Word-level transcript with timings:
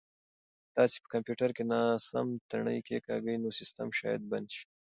که 0.65 0.69
تاسي 0.77 0.97
په 1.03 1.07
کمپیوټر 1.13 1.49
کې 1.57 1.63
ناسم 1.71 2.27
تڼۍ 2.49 2.79
کېکاږئ 2.87 3.35
نو 3.43 3.49
سیسټم 3.59 3.87
شاید 3.99 4.21
بند 4.31 4.47
شي. 4.55 4.65